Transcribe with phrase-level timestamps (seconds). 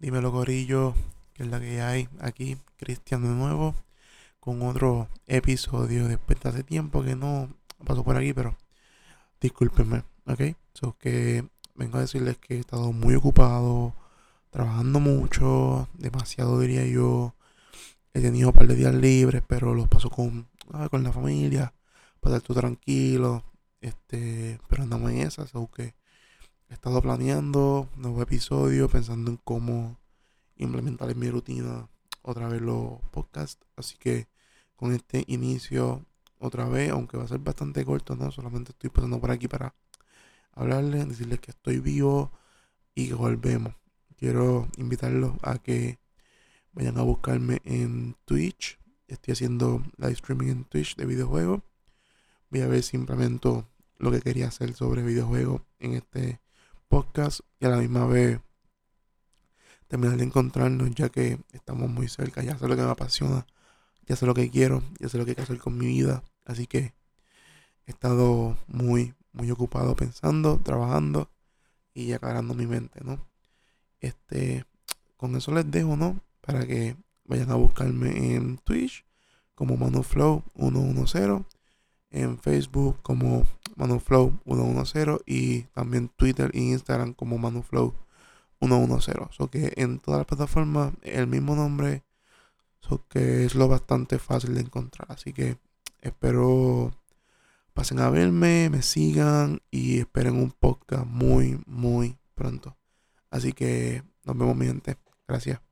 [0.00, 0.94] Dímelo Corillo,
[1.34, 3.74] que es la que hay aquí, Cristian de nuevo,
[4.38, 7.52] con otro episodio después de hace tiempo que no
[7.84, 8.56] pasó por aquí, pero
[9.40, 10.56] discúlpenme, ¿ok?
[10.74, 13.92] So que vengo a decirles que he estado muy ocupado,
[14.50, 17.34] trabajando mucho, demasiado diría yo.
[18.14, 21.74] He tenido un par de días libres, pero los paso con, ah, con la familia,
[22.20, 23.44] para estar tú tranquilo,
[23.80, 25.94] este, pero andamos en esas, que
[26.68, 29.98] he estado planeando nuevo episodio, pensando en cómo
[30.56, 31.88] implementar en mi rutina
[32.22, 33.64] otra vez los podcasts.
[33.76, 34.28] Así que
[34.76, 36.04] con este inicio
[36.38, 38.30] otra vez, aunque va a ser bastante corto, ¿no?
[38.30, 39.74] Solamente estoy pasando por aquí para
[40.52, 42.32] hablarles, decirles que estoy vivo
[42.94, 43.74] y que volvemos.
[44.16, 45.98] Quiero invitarlos a que
[46.72, 48.78] vayan a buscarme en Twitch.
[49.06, 51.62] Estoy haciendo live streaming en Twitch de videojuegos.
[52.50, 56.40] Voy a ver si implemento lo que quería hacer sobre videojuegos en este
[57.58, 58.40] y a la misma vez
[59.88, 63.46] terminar de encontrarnos ya que estamos muy cerca, ya sé lo que me apasiona,
[64.06, 66.66] ya sé lo que quiero, ya sé lo que que hacer con mi vida, así
[66.66, 66.94] que
[67.86, 71.28] he estado muy, muy ocupado pensando, trabajando
[71.92, 73.18] y aclarando mi mente, ¿no?
[74.00, 74.64] Este,
[75.16, 76.20] con eso les dejo, ¿no?
[76.40, 79.04] Para que vayan a buscarme en Twitch
[79.56, 81.42] como ManuFlow 110,
[82.10, 83.44] en Facebook como
[83.78, 89.32] ManuFlow110 y también Twitter e Instagram como ManuFlow110.
[89.32, 92.04] So que en todas las plataformas el mismo nombre,
[92.80, 95.10] so que es lo bastante fácil de encontrar.
[95.10, 95.58] Así que
[96.00, 96.92] espero
[97.78, 102.76] pasen a verme, me sigan y esperen un podcast muy, muy pronto.
[103.30, 104.96] Así que nos vemos mi gente.
[105.28, 105.67] Gracias.